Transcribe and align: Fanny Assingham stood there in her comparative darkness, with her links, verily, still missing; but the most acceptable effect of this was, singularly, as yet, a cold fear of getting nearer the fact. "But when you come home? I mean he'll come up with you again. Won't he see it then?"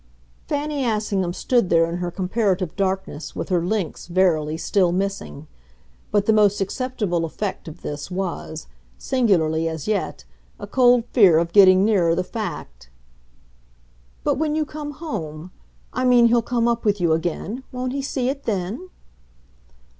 Fanny 0.47 0.83
Assingham 0.83 1.31
stood 1.31 1.69
there 1.69 1.85
in 1.87 1.97
her 1.97 2.09
comparative 2.09 2.75
darkness, 2.75 3.35
with 3.35 3.49
her 3.49 3.63
links, 3.63 4.07
verily, 4.07 4.57
still 4.57 4.91
missing; 4.91 5.45
but 6.09 6.25
the 6.25 6.33
most 6.33 6.59
acceptable 6.59 7.23
effect 7.23 7.67
of 7.67 7.83
this 7.83 8.09
was, 8.09 8.65
singularly, 8.97 9.67
as 9.69 9.87
yet, 9.87 10.25
a 10.59 10.65
cold 10.65 11.03
fear 11.13 11.37
of 11.37 11.53
getting 11.53 11.85
nearer 11.85 12.15
the 12.15 12.23
fact. 12.23 12.89
"But 14.23 14.39
when 14.39 14.55
you 14.55 14.65
come 14.65 14.89
home? 14.93 15.51
I 15.93 16.03
mean 16.03 16.29
he'll 16.29 16.41
come 16.41 16.67
up 16.67 16.83
with 16.83 16.99
you 16.99 17.13
again. 17.13 17.61
Won't 17.71 17.93
he 17.93 18.01
see 18.01 18.27
it 18.27 18.45
then?" 18.45 18.89